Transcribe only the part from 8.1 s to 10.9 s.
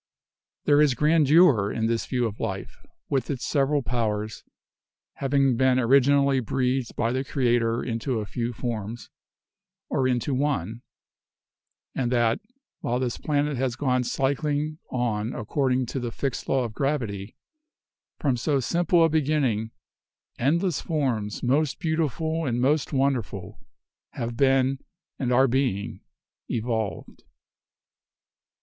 a few forms or into one;